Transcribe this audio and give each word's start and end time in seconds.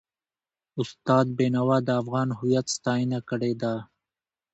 استاد 0.81 1.25
بینوا 1.37 1.77
د 1.87 1.89
افغان 2.01 2.29
هویت 2.37 2.67
ستاینه 2.75 3.19
کړې 3.29 3.53
ده. 3.61 3.75